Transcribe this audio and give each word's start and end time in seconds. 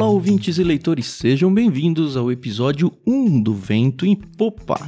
Olá, 0.00 0.06
ouvintes 0.06 0.58
e 0.58 0.62
leitores, 0.62 1.06
sejam 1.06 1.52
bem-vindos 1.52 2.16
ao 2.16 2.30
episódio 2.30 2.92
1 3.04 3.42
do 3.42 3.52
Vento 3.52 4.06
em 4.06 4.14
Popa. 4.14 4.78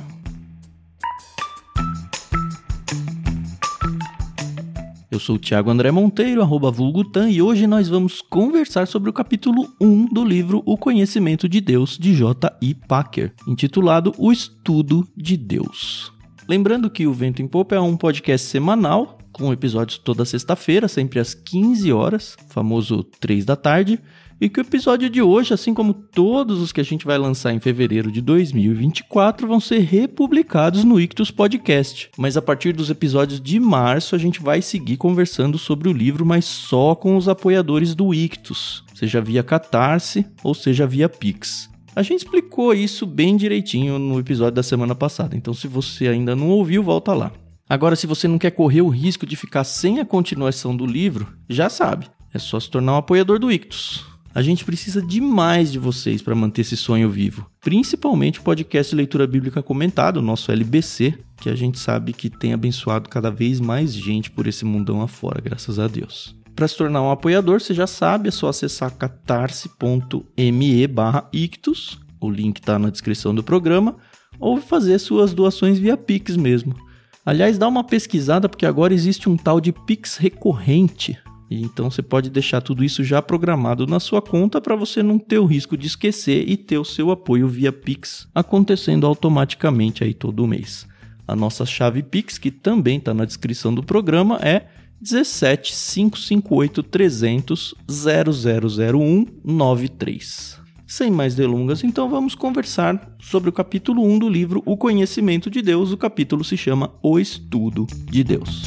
Eu 5.10 5.18
sou 5.18 5.34
o 5.34 5.38
Thiago 5.40 5.68
André 5.68 5.90
Monteiro, 5.90 6.40
arroba 6.40 6.71
Vulgutan, 6.71 7.28
e 7.28 7.42
hoje 7.42 7.67
nós 7.67 7.88
vamos 7.88 8.22
conversar 8.22 8.86
sobre 8.86 9.10
o 9.10 9.12
capítulo 9.12 9.74
1 9.81 10.06
do 10.14 10.24
livro 10.24 10.62
O 10.64 10.76
Conhecimento 10.76 11.49
de 11.49 11.60
Deus, 11.60 11.99
de 11.99 12.14
J.I. 12.14 12.72
Packer, 12.72 13.35
intitulado 13.49 14.14
O 14.17 14.31
Estudo 14.31 15.04
de 15.17 15.36
Deus. 15.36 16.12
Lembrando 16.48 16.88
que 16.88 17.08
o 17.08 17.12
Vento 17.12 17.42
em 17.42 17.48
Popa 17.48 17.74
é 17.74 17.80
um 17.80 17.96
podcast 17.96 18.46
semanal, 18.46 19.18
com 19.41 19.52
episódios 19.54 19.96
toda 19.96 20.27
sexta-feira, 20.27 20.86
sempre 20.86 21.18
às 21.18 21.32
15 21.32 21.90
horas, 21.90 22.36
famoso 22.50 23.02
3 23.02 23.46
da 23.46 23.56
tarde, 23.56 23.98
e 24.38 24.50
que 24.50 24.60
o 24.60 24.62
episódio 24.62 25.08
de 25.08 25.22
hoje, 25.22 25.54
assim 25.54 25.72
como 25.72 25.94
todos 25.94 26.60
os 26.60 26.72
que 26.72 26.80
a 26.80 26.84
gente 26.84 27.06
vai 27.06 27.16
lançar 27.16 27.52
em 27.52 27.58
fevereiro 27.58 28.12
de 28.12 28.20
2024, 28.20 29.48
vão 29.48 29.58
ser 29.58 29.78
republicados 29.78 30.84
no 30.84 31.00
Ictus 31.00 31.30
Podcast. 31.30 32.10
Mas 32.18 32.36
a 32.36 32.42
partir 32.42 32.74
dos 32.74 32.90
episódios 32.90 33.40
de 33.40 33.58
março, 33.58 34.14
a 34.14 34.18
gente 34.18 34.42
vai 34.42 34.60
seguir 34.60 34.98
conversando 34.98 35.56
sobre 35.56 35.88
o 35.88 35.92
livro, 35.92 36.26
mas 36.26 36.45
só 36.45 36.95
com 36.95 37.16
os 37.16 37.26
apoiadores 37.26 37.95
do 37.95 38.12
Ictus, 38.12 38.84
seja 38.95 39.22
via 39.22 39.42
Catarse 39.42 40.26
ou 40.45 40.54
seja 40.54 40.86
via 40.86 41.09
Pix. 41.09 41.70
A 41.96 42.02
gente 42.02 42.18
explicou 42.18 42.74
isso 42.74 43.06
bem 43.06 43.38
direitinho 43.38 43.98
no 43.98 44.20
episódio 44.20 44.54
da 44.54 44.62
semana 44.62 44.95
passada, 44.95 45.34
então 45.34 45.54
se 45.54 45.66
você 45.66 46.09
ainda 46.09 46.36
não 46.36 46.48
ouviu, 46.50 46.82
volta 46.82 47.14
lá. 47.14 47.32
Agora, 47.70 47.95
se 47.95 48.05
você 48.05 48.27
não 48.27 48.37
quer 48.37 48.51
correr 48.51 48.83
o 48.83 48.88
risco 48.88 49.24
de 49.24 49.37
ficar 49.37 49.62
sem 49.62 50.01
a 50.01 50.05
continuação 50.05 50.77
do 50.77 50.84
livro, 50.84 51.29
já 51.48 51.70
sabe, 51.70 52.09
é 52.34 52.38
só 52.38 52.59
se 52.59 52.69
tornar 52.69 52.95
um 52.95 52.96
apoiador 52.96 53.38
do 53.38 53.48
Ictus. 53.52 54.04
A 54.35 54.43
gente 54.43 54.65
precisa 54.65 55.01
demais 55.01 55.71
de 55.71 55.79
vocês 55.79 56.21
para 56.21 56.35
manter 56.35 56.62
esse 56.62 56.77
sonho 56.77 57.09
vivo. 57.09 57.49
Principalmente 57.60 58.40
o 58.40 58.43
podcast 58.43 58.93
Leitura 58.93 59.24
Bíblica 59.24 59.62
Comentada, 59.62 60.18
o 60.18 60.23
nosso 60.23 60.51
LBC, 60.51 61.16
que 61.40 61.49
a 61.49 61.54
gente 61.54 61.79
sabe 61.79 62.12
que 62.12 62.29
tem 62.29 62.52
abençoado 62.52 63.09
cada 63.09 63.30
vez 63.30 63.60
mais 63.60 63.95
gente 63.95 64.33
por 64.33 64.49
esse 64.49 64.65
mundão 64.65 65.01
afora, 65.01 65.41
graças 65.41 65.79
a 65.79 65.87
Deus. 65.87 66.34
Para 66.57 66.67
se 66.67 66.77
tornar 66.77 67.03
um 67.03 67.12
apoiador, 67.12 67.61
você 67.61 67.73
já 67.73 67.87
sabe, 67.87 68.31
é 68.31 68.33
só 68.33 68.49
acessar 68.49 68.93
catarse.me 68.97 70.89
ictus, 71.33 72.01
o 72.21 72.29
link 72.29 72.59
está 72.59 72.81
na 72.81 72.91
descrição 72.91 73.33
do 73.33 73.45
programa, 73.45 73.95
ou 74.41 74.61
fazer 74.61 74.99
suas 74.99 75.33
doações 75.33 75.79
via 75.79 75.97
Pix 75.97 76.37
mesmo. 76.37 76.90
Aliás, 77.25 77.59
dá 77.59 77.69
uma 77.69 77.85
pesquisada 77.85 78.49
porque 78.49 78.67
agora 78.67 78.95
existe 78.95 79.29
um 79.29 79.37
tal 79.37 79.61
de 79.61 79.73
Pix 79.73 80.17
recorrente, 80.17 81.19
então 81.51 81.91
você 81.91 82.01
pode 82.01 82.31
deixar 82.31 82.61
tudo 82.61 82.85
isso 82.85 83.03
já 83.03 83.21
programado 83.21 83.85
na 83.87 83.99
sua 83.99 84.23
conta 84.23 84.61
para 84.61 84.77
você 84.77 85.03
não 85.03 85.19
ter 85.19 85.39
o 85.39 85.45
risco 85.45 85.77
de 85.77 85.89
esquecer 85.89 86.49
e 86.49 86.57
ter 86.57 86.79
o 86.79 86.85
seu 86.85 87.11
apoio 87.11 87.49
via 87.49 87.73
Pix 87.73 88.29
acontecendo 88.33 89.05
automaticamente 89.05 90.05
aí 90.05 90.15
todo 90.15 90.47
mês. 90.47 90.87
A 91.27 91.35
nossa 91.35 91.67
chave 91.67 92.03
Pix, 92.03 92.39
que 92.39 92.51
também 92.51 92.99
está 92.99 93.12
na 93.12 93.25
descrição 93.25 93.75
do 93.75 93.83
programa, 93.83 94.39
é 94.43 94.67
17 95.01 95.73
558 95.73 96.83
300 96.84 97.75
0001 97.89 99.27
93. 99.45 100.61
Sem 100.91 101.09
mais 101.09 101.37
delongas, 101.37 101.85
então 101.85 102.09
vamos 102.09 102.35
conversar 102.35 103.15
sobre 103.21 103.49
o 103.49 103.53
capítulo 103.53 104.03
1 104.05 104.19
do 104.19 104.29
livro 104.29 104.61
O 104.67 104.77
Conhecimento 104.77 105.49
de 105.49 105.63
Deus. 105.63 105.93
O 105.93 105.97
capítulo 105.97 106.43
se 106.43 106.57
chama 106.57 106.91
O 107.01 107.17
Estudo 107.17 107.87
de 108.07 108.25
Deus. 108.25 108.65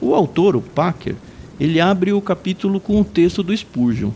O 0.00 0.14
autor, 0.14 0.56
o 0.56 0.62
Packer, 0.62 1.16
ele 1.60 1.78
abre 1.78 2.14
o 2.14 2.22
capítulo 2.22 2.80
com 2.80 2.98
o 2.98 3.04
texto 3.04 3.42
do 3.42 3.54
Spurgeon. 3.54 4.10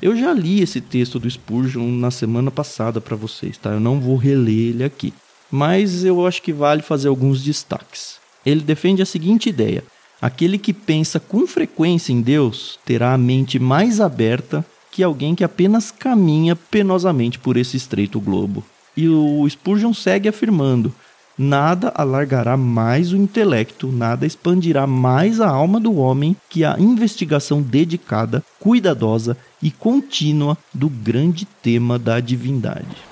Eu 0.00 0.16
já 0.16 0.32
li 0.32 0.60
esse 0.60 0.80
texto 0.80 1.18
do 1.18 1.28
Spurgeon 1.28 1.88
na 1.88 2.10
semana 2.10 2.52
passada 2.52 3.00
para 3.00 3.16
vocês, 3.16 3.58
tá? 3.58 3.70
Eu 3.70 3.80
não 3.80 3.98
vou 3.98 4.16
reler 4.16 4.68
ele 4.68 4.84
aqui, 4.84 5.12
mas 5.50 6.04
eu 6.04 6.24
acho 6.24 6.40
que 6.40 6.52
vale 6.52 6.82
fazer 6.82 7.08
alguns 7.08 7.42
destaques. 7.42 8.18
Ele 8.46 8.60
defende 8.60 9.02
a 9.02 9.06
seguinte 9.06 9.48
ideia: 9.48 9.82
aquele 10.22 10.56
que 10.56 10.72
pensa 10.72 11.18
com 11.18 11.46
frequência 11.48 12.12
em 12.12 12.20
Deus 12.20 12.78
terá 12.84 13.12
a 13.12 13.18
mente 13.18 13.58
mais 13.58 14.00
aberta 14.00 14.64
que 14.92 15.02
alguém 15.02 15.34
que 15.34 15.42
apenas 15.42 15.90
caminha 15.90 16.54
penosamente 16.54 17.38
por 17.38 17.56
esse 17.56 17.76
estreito 17.76 18.20
globo. 18.20 18.64
E 18.96 19.08
o 19.08 19.48
Spurgeon 19.48 19.92
segue 19.92 20.28
afirmando: 20.28 20.94
nada 21.38 21.92
alargará 21.94 22.56
mais 22.56 23.12
o 23.12 23.16
intelecto, 23.16 23.92
nada 23.92 24.26
expandirá 24.26 24.86
mais 24.86 25.40
a 25.40 25.48
alma 25.48 25.78
do 25.78 25.94
homem 25.96 26.36
que 26.50 26.64
a 26.64 26.76
investigação 26.78 27.62
dedicada, 27.62 28.44
cuidadosa 28.58 29.36
e 29.62 29.70
contínua 29.70 30.58
do 30.74 30.88
grande 30.88 31.44
tema 31.44 31.98
da 31.98 32.18
divindade. 32.18 33.08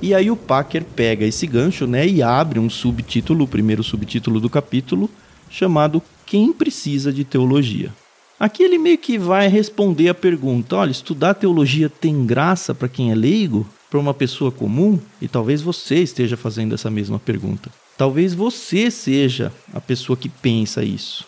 E 0.00 0.14
aí 0.14 0.30
o 0.30 0.36
Packer 0.36 0.84
pega 0.84 1.26
esse 1.26 1.46
gancho, 1.46 1.86
né, 1.86 2.06
e 2.06 2.22
abre 2.22 2.58
um 2.58 2.70
subtítulo, 2.70 3.44
o 3.44 3.48
primeiro 3.48 3.82
subtítulo 3.82 4.40
do 4.40 4.48
capítulo, 4.48 5.10
chamado 5.50 6.00
Quem 6.24 6.52
precisa 6.52 7.12
de 7.12 7.24
teologia? 7.24 7.92
Aqui 8.38 8.62
ele 8.62 8.78
meio 8.78 8.98
que 8.98 9.18
vai 9.18 9.48
responder 9.48 10.08
a 10.08 10.14
pergunta: 10.14 10.76
olha, 10.76 10.90
estudar 10.90 11.34
teologia 11.34 11.88
tem 11.88 12.24
graça 12.24 12.74
para 12.74 12.88
quem 12.88 13.10
é 13.10 13.14
leigo? 13.14 13.66
Para 13.90 13.98
uma 13.98 14.14
pessoa 14.14 14.52
comum? 14.52 14.98
E 15.20 15.26
talvez 15.26 15.62
você 15.62 15.96
esteja 15.96 16.36
fazendo 16.36 16.74
essa 16.74 16.90
mesma 16.90 17.18
pergunta. 17.18 17.70
Talvez 17.96 18.34
você 18.34 18.90
seja 18.90 19.52
a 19.72 19.80
pessoa 19.80 20.16
que 20.16 20.28
pensa 20.28 20.84
isso. 20.84 21.26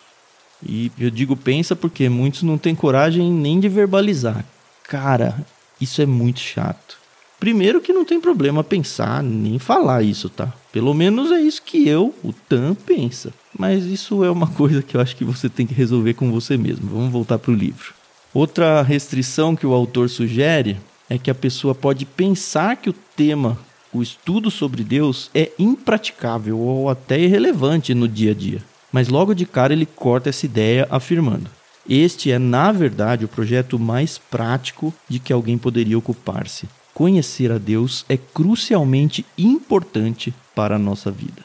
E 0.63 0.91
eu 0.99 1.09
digo 1.09 1.35
pensa 1.35 1.75
porque 1.75 2.07
muitos 2.07 2.43
não 2.43 2.57
têm 2.57 2.75
coragem 2.75 3.31
nem 3.31 3.59
de 3.59 3.67
verbalizar. 3.67 4.45
Cara, 4.83 5.45
isso 5.81 6.01
é 6.01 6.05
muito 6.05 6.39
chato. 6.39 6.97
Primeiro 7.39 7.81
que 7.81 7.91
não 7.91 8.05
tem 8.05 8.21
problema 8.21 8.63
pensar 8.63 9.23
nem 9.23 9.57
falar 9.57 10.03
isso, 10.03 10.29
tá? 10.29 10.53
Pelo 10.71 10.93
menos 10.93 11.31
é 11.31 11.41
isso 11.41 11.61
que 11.61 11.87
eu, 11.87 12.15
o 12.23 12.31
Tan, 12.31 12.73
pensa. 12.73 13.33
Mas 13.57 13.83
isso 13.85 14.23
é 14.23 14.31
uma 14.31 14.47
coisa 14.55 14.81
que 14.81 14.95
eu 14.95 15.01
acho 15.01 15.15
que 15.15 15.25
você 15.25 15.49
tem 15.49 15.67
que 15.67 15.73
resolver 15.73 16.13
com 16.13 16.31
você 16.31 16.57
mesmo. 16.57 16.89
Vamos 16.89 17.11
voltar 17.11 17.37
para 17.37 17.51
o 17.51 17.55
livro. 17.55 17.93
Outra 18.33 18.81
restrição 18.81 19.55
que 19.55 19.67
o 19.67 19.73
autor 19.73 20.09
sugere 20.09 20.77
é 21.09 21.17
que 21.17 21.29
a 21.29 21.35
pessoa 21.35 21.75
pode 21.75 22.05
pensar 22.05 22.77
que 22.77 22.89
o 22.89 22.95
tema, 23.15 23.59
o 23.91 24.01
estudo 24.01 24.49
sobre 24.49 24.83
Deus, 24.83 25.29
é 25.35 25.51
impraticável 25.59 26.57
ou 26.57 26.89
até 26.89 27.19
irrelevante 27.19 27.93
no 27.93 28.07
dia 28.07 28.31
a 28.31 28.33
dia. 28.33 28.63
Mas 28.91 29.09
logo 29.09 29.33
de 29.33 29.45
cara 29.45 29.73
ele 29.73 29.85
corta 29.85 30.29
essa 30.29 30.45
ideia 30.45 30.87
afirmando: 30.89 31.49
Este 31.87 32.31
é, 32.31 32.39
na 32.39 32.71
verdade, 32.71 33.25
o 33.25 33.27
projeto 33.27 33.77
mais 33.77 34.17
prático 34.17 34.93
de 35.09 35.19
que 35.19 35.33
alguém 35.33 35.57
poderia 35.57 35.97
ocupar-se 35.97 36.67
conhecer 36.93 37.51
a 37.51 37.57
Deus 37.57 38.05
é 38.07 38.17
crucialmente 38.17 39.25
importante 39.37 40.33
para 40.55 40.75
a 40.75 40.79
nossa 40.79 41.11
vida. 41.11 41.43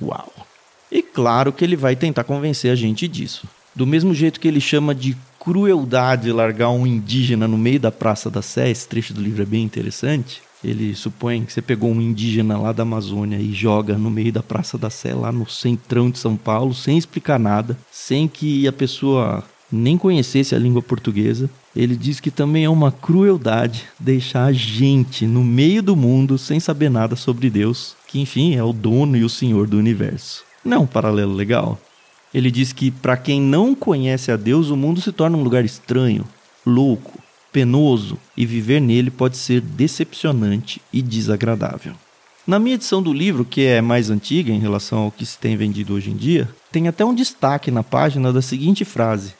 Uau! 0.00 0.32
E 0.90 1.02
claro 1.02 1.52
que 1.52 1.64
ele 1.64 1.76
vai 1.76 1.96
tentar 1.96 2.24
convencer 2.24 2.70
a 2.70 2.74
gente 2.74 3.08
disso. 3.08 3.46
Do 3.74 3.86
mesmo 3.86 4.14
jeito 4.14 4.40
que 4.40 4.48
ele 4.48 4.60
chama 4.60 4.94
de 4.94 5.16
crueldade 5.38 6.32
largar 6.32 6.70
um 6.70 6.86
indígena 6.86 7.46
no 7.46 7.58
meio 7.58 7.78
da 7.78 7.92
Praça 7.92 8.30
da 8.30 8.42
Sé, 8.42 8.70
esse 8.70 8.88
trecho 8.88 9.12
do 9.12 9.20
livro 9.20 9.42
é 9.42 9.46
bem 9.46 9.62
interessante. 9.62 10.42
Ele 10.64 10.94
supõe 10.94 11.44
que 11.44 11.52
você 11.52 11.60
pegou 11.60 11.90
um 11.90 12.00
indígena 12.00 12.58
lá 12.58 12.72
da 12.72 12.82
Amazônia 12.82 13.36
e 13.36 13.52
joga 13.52 13.98
no 13.98 14.10
meio 14.10 14.32
da 14.32 14.42
Praça 14.42 14.78
da 14.78 14.90
Sé, 14.90 15.14
lá 15.14 15.30
no 15.30 15.48
centrão 15.48 16.10
de 16.10 16.18
São 16.18 16.36
Paulo, 16.36 16.74
sem 16.74 16.96
explicar 16.96 17.38
nada, 17.38 17.76
sem 17.92 18.26
que 18.26 18.66
a 18.66 18.72
pessoa 18.72 19.44
nem 19.70 19.98
conhecesse 19.98 20.54
a 20.54 20.58
língua 20.58 20.80
portuguesa, 20.80 21.50
ele 21.74 21.96
diz 21.96 22.20
que 22.20 22.30
também 22.30 22.64
é 22.64 22.70
uma 22.70 22.90
crueldade 22.90 23.84
deixar 23.98 24.44
a 24.44 24.52
gente 24.52 25.26
no 25.26 25.44
meio 25.44 25.82
do 25.82 25.96
mundo 25.96 26.38
sem 26.38 26.58
saber 26.58 26.88
nada 26.88 27.16
sobre 27.16 27.50
Deus, 27.50 27.95
que 28.06 28.20
enfim 28.20 28.54
é 28.54 28.62
o 28.62 28.72
dono 28.72 29.16
e 29.16 29.24
o 29.24 29.28
senhor 29.28 29.66
do 29.66 29.78
universo. 29.78 30.44
Não 30.64 30.76
é 30.76 30.80
um 30.80 30.86
paralelo 30.86 31.34
legal? 31.34 31.78
Ele 32.32 32.50
diz 32.50 32.72
que 32.72 32.90
para 32.90 33.16
quem 33.16 33.40
não 33.40 33.74
conhece 33.74 34.30
a 34.30 34.36
Deus, 34.36 34.68
o 34.68 34.76
mundo 34.76 35.00
se 35.00 35.12
torna 35.12 35.36
um 35.36 35.42
lugar 35.42 35.64
estranho, 35.64 36.24
louco, 36.64 37.18
penoso 37.52 38.18
e 38.36 38.44
viver 38.44 38.80
nele 38.80 39.10
pode 39.10 39.36
ser 39.36 39.60
decepcionante 39.60 40.82
e 40.92 41.00
desagradável. 41.00 41.94
Na 42.46 42.58
minha 42.58 42.74
edição 42.74 43.02
do 43.02 43.12
livro, 43.12 43.44
que 43.44 43.62
é 43.62 43.80
mais 43.80 44.10
antiga 44.10 44.52
em 44.52 44.58
relação 44.60 44.98
ao 44.98 45.10
que 45.10 45.24
se 45.24 45.38
tem 45.38 45.56
vendido 45.56 45.94
hoje 45.94 46.10
em 46.10 46.16
dia, 46.16 46.48
tem 46.70 46.86
até 46.86 47.04
um 47.04 47.14
destaque 47.14 47.70
na 47.70 47.82
página 47.82 48.32
da 48.32 48.42
seguinte 48.42 48.84
frase: 48.84 49.34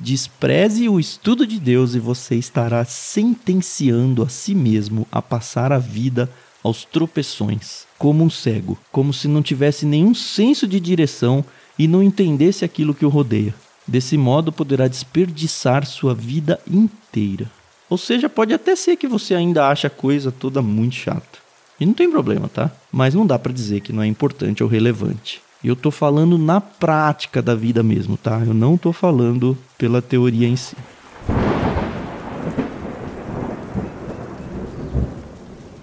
Despreze 0.00 0.88
o 0.88 0.98
estudo 0.98 1.46
de 1.46 1.60
Deus 1.60 1.94
e 1.94 2.00
você 2.00 2.34
estará 2.36 2.84
sentenciando 2.84 4.22
a 4.22 4.28
si 4.28 4.54
mesmo 4.54 5.06
a 5.12 5.20
passar 5.20 5.72
a 5.72 5.78
vida 5.78 6.30
aos 6.62 6.84
tropeções, 6.84 7.86
como 7.98 8.24
um 8.24 8.30
cego, 8.30 8.78
como 8.90 9.12
se 9.12 9.28
não 9.28 9.42
tivesse 9.42 9.86
nenhum 9.86 10.14
senso 10.14 10.66
de 10.66 10.80
direção 10.80 11.44
e 11.78 11.86
não 11.86 12.02
entendesse 12.02 12.64
aquilo 12.64 12.94
que 12.94 13.04
o 13.04 13.08
rodeia. 13.08 13.54
Desse 13.86 14.18
modo, 14.18 14.52
poderá 14.52 14.86
desperdiçar 14.86 15.86
sua 15.86 16.14
vida 16.14 16.60
inteira. 16.70 17.50
Ou 17.88 17.96
seja, 17.96 18.28
pode 18.28 18.52
até 18.52 18.76
ser 18.76 18.96
que 18.96 19.08
você 19.08 19.34
ainda 19.34 19.68
ache 19.68 19.86
a 19.86 19.90
coisa 19.90 20.30
toda 20.30 20.60
muito 20.60 20.96
chata. 20.96 21.38
E 21.80 21.86
não 21.86 21.94
tem 21.94 22.10
problema, 22.10 22.48
tá? 22.48 22.70
Mas 22.92 23.14
não 23.14 23.26
dá 23.26 23.38
para 23.38 23.52
dizer 23.52 23.80
que 23.80 23.92
não 23.92 24.02
é 24.02 24.06
importante 24.06 24.62
ou 24.62 24.68
relevante. 24.68 25.40
Eu 25.64 25.74
tô 25.74 25.90
falando 25.90 26.36
na 26.36 26.60
prática 26.60 27.40
da 27.40 27.54
vida 27.54 27.82
mesmo, 27.82 28.16
tá? 28.16 28.40
Eu 28.46 28.52
não 28.52 28.76
tô 28.76 28.92
falando 28.92 29.56
pela 29.76 30.02
teoria 30.02 30.46
em 30.46 30.56
si. 30.56 30.76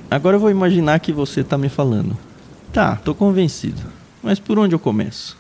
Agora 0.10 0.36
eu 0.36 0.40
vou 0.40 0.52
imaginar 0.52 1.00
que 1.00 1.12
você 1.12 1.44
tá 1.44 1.57
me 1.57 1.69
falando. 1.69 2.18
Tá, 2.72 2.96
tô 2.96 3.16
convencido. 3.16 3.81
Mas 4.22 4.40
por 4.40 4.60
onde 4.60 4.75
eu 4.75 4.80
começo? 4.80 5.38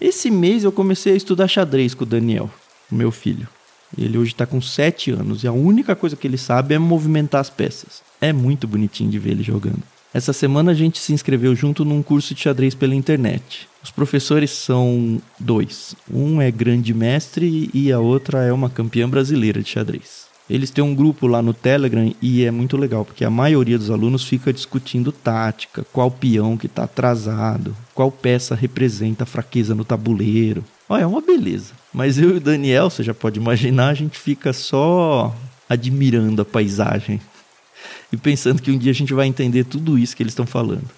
Esse 0.00 0.30
mês 0.30 0.64
eu 0.64 0.72
comecei 0.72 1.12
a 1.12 1.16
estudar 1.16 1.48
xadrez 1.48 1.94
com 1.94 2.04
o 2.04 2.06
Daniel, 2.06 2.50
o 2.90 2.94
meu 2.94 3.10
filho. 3.10 3.48
Ele 3.96 4.18
hoje 4.18 4.32
está 4.32 4.46
com 4.46 4.60
7 4.60 5.10
anos 5.12 5.42
e 5.42 5.46
a 5.48 5.52
única 5.52 5.94
coisa 5.94 6.16
que 6.16 6.26
ele 6.26 6.36
sabe 6.36 6.74
é 6.74 6.78
movimentar 6.78 7.40
as 7.40 7.50
peças. 7.50 8.02
É 8.20 8.32
muito 8.32 8.66
bonitinho 8.66 9.10
de 9.10 9.18
ver 9.18 9.30
ele 9.30 9.42
jogando. 9.42 9.82
Essa 10.12 10.32
semana 10.32 10.70
a 10.72 10.74
gente 10.74 10.98
se 10.98 11.12
inscreveu 11.12 11.54
junto 11.54 11.84
num 11.84 12.02
curso 12.02 12.34
de 12.34 12.40
xadrez 12.40 12.74
pela 12.74 12.94
internet. 12.94 13.68
Os 13.82 13.90
professores 13.90 14.50
são 14.50 15.20
dois. 15.38 15.94
Um 16.10 16.40
é 16.40 16.50
grande 16.50 16.94
mestre 16.94 17.70
e 17.72 17.92
a 17.92 18.00
outra 18.00 18.42
é 18.42 18.52
uma 18.52 18.70
campeã 18.70 19.08
brasileira 19.08 19.62
de 19.62 19.68
xadrez. 19.68 20.26
Eles 20.48 20.70
têm 20.70 20.82
um 20.84 20.94
grupo 20.94 21.26
lá 21.26 21.42
no 21.42 21.52
Telegram 21.52 22.14
e 22.22 22.44
é 22.44 22.50
muito 22.52 22.76
legal, 22.76 23.04
porque 23.04 23.24
a 23.24 23.30
maioria 23.30 23.76
dos 23.76 23.90
alunos 23.90 24.24
fica 24.24 24.52
discutindo 24.52 25.10
tática, 25.10 25.84
qual 25.92 26.10
peão 26.10 26.56
que 26.56 26.66
está 26.66 26.84
atrasado, 26.84 27.76
qual 27.92 28.12
peça 28.12 28.54
representa 28.54 29.24
a 29.24 29.26
fraqueza 29.26 29.74
no 29.74 29.84
tabuleiro. 29.84 30.64
Olha, 30.88 31.02
é 31.02 31.06
uma 31.06 31.20
beleza. 31.20 31.74
Mas 31.92 32.16
eu 32.16 32.30
e 32.30 32.36
o 32.36 32.40
Daniel, 32.40 32.88
você 32.88 33.02
já 33.02 33.12
pode 33.12 33.40
imaginar, 33.40 33.88
a 33.88 33.94
gente 33.94 34.18
fica 34.18 34.52
só 34.52 35.34
admirando 35.68 36.42
a 36.42 36.44
paisagem 36.44 37.20
e 38.12 38.16
pensando 38.16 38.62
que 38.62 38.70
um 38.70 38.78
dia 38.78 38.92
a 38.92 38.94
gente 38.94 39.12
vai 39.12 39.26
entender 39.26 39.64
tudo 39.64 39.98
isso 39.98 40.16
que 40.16 40.22
eles 40.22 40.32
estão 40.32 40.46
falando. 40.46 40.88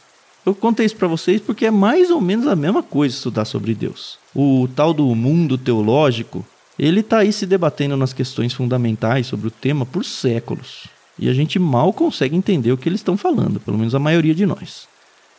Eu 0.45 0.55
contei 0.55 0.85
isso 0.85 0.97
para 0.97 1.09
vocês 1.09 1.41
porque 1.41 1.67
é 1.67 1.71
mais 1.71 2.11
ou 2.11 2.21
menos 2.21 2.47
a 2.47 2.57
mesma 2.57 2.83
coisa 2.83 3.15
estudar 3.15 3.47
sobre 3.47 3.75
Deus. 3.75 4.19
O 4.35 4.69
tal 4.75 4.93
do 4.93 5.15
mundo 5.15 5.57
teológico 5.57 6.45
ele 6.79 7.01
está 7.01 7.19
aí 7.19 7.33
se 7.33 7.47
debatendo 7.47 7.97
nas 7.97 8.13
questões 8.13 8.53
fundamentais 8.53 9.27
sobre 9.27 9.49
o 9.49 9.51
tema 9.51 9.85
por 9.85 10.05
séculos. 10.05 10.87
E 11.19 11.29
a 11.29 11.35
gente 11.35 11.59
mal 11.59 11.93
consegue 11.93 12.37
entender 12.37 12.71
o 12.71 12.77
que 12.77 12.89
eles 12.89 13.01
estão 13.01 13.17
falando, 13.17 13.59
pelo 13.59 13.77
menos 13.77 13.95
a 13.95 13.99
maioria 13.99 14.35
de 14.35 14.47
nós. 14.47 14.87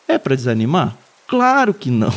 É 0.06 0.18
para 0.18 0.36
desanimar? 0.36 0.96
Claro 1.26 1.72
que 1.72 1.90
não. 1.90 2.12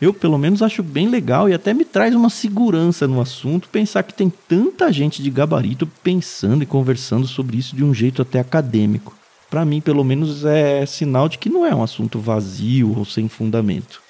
Eu, 0.00 0.14
pelo 0.14 0.38
menos, 0.38 0.62
acho 0.62 0.80
bem 0.80 1.08
legal 1.08 1.48
e 1.48 1.54
até 1.54 1.74
me 1.74 1.84
traz 1.84 2.14
uma 2.14 2.30
segurança 2.30 3.08
no 3.08 3.20
assunto 3.20 3.68
pensar 3.68 4.04
que 4.04 4.14
tem 4.14 4.30
tanta 4.30 4.92
gente 4.92 5.20
de 5.20 5.28
gabarito 5.28 5.88
pensando 6.04 6.62
e 6.62 6.66
conversando 6.66 7.26
sobre 7.26 7.56
isso 7.56 7.74
de 7.74 7.82
um 7.82 7.92
jeito 7.92 8.22
até 8.22 8.38
acadêmico. 8.38 9.16
Para 9.50 9.64
mim, 9.64 9.80
pelo 9.80 10.04
menos, 10.04 10.44
é 10.44 10.86
sinal 10.86 11.28
de 11.28 11.38
que 11.38 11.48
não 11.48 11.66
é 11.66 11.74
um 11.74 11.82
assunto 11.82 12.20
vazio 12.20 12.96
ou 12.96 13.04
sem 13.04 13.28
fundamento. 13.28 14.00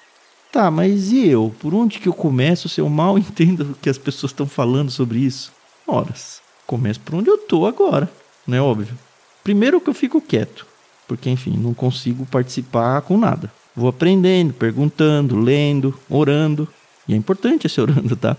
Tá, 0.50 0.70
mas 0.70 1.12
e 1.12 1.26
eu? 1.26 1.54
Por 1.60 1.74
onde 1.74 1.98
que 1.98 2.08
eu 2.08 2.14
começo 2.14 2.68
se 2.68 2.80
eu 2.80 2.88
mal 2.88 3.16
entendo 3.18 3.72
o 3.72 3.74
que 3.74 3.90
as 3.90 3.98
pessoas 3.98 4.32
estão 4.32 4.46
falando 4.46 4.90
sobre 4.90 5.18
isso? 5.18 5.52
Horas. 5.86 6.40
Começo 6.66 7.00
por 7.00 7.14
onde 7.14 7.30
eu 7.30 7.38
tô 7.38 7.66
agora, 7.66 8.10
não 8.46 8.56
é 8.56 8.60
óbvio? 8.60 8.98
Primeiro 9.42 9.80
que 9.80 9.88
eu 9.88 9.94
fico 9.94 10.20
quieto, 10.20 10.66
porque 11.06 11.30
enfim, 11.30 11.56
não 11.56 11.72
consigo 11.72 12.26
participar 12.26 13.00
com 13.00 13.16
nada. 13.16 13.50
Vou 13.74 13.88
aprendendo, 13.88 14.52
perguntando, 14.52 15.38
lendo, 15.38 15.98
orando. 16.10 16.68
E 17.06 17.14
é 17.14 17.16
importante 17.16 17.66
esse 17.66 17.80
orando, 17.80 18.16
tá? 18.16 18.36